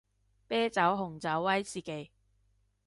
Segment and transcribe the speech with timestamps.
[0.47, 2.09] 啤酒紅酒威士忌